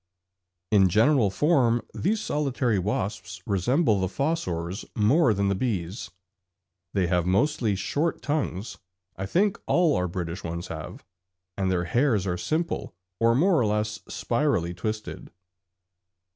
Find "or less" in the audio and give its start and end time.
13.61-13.99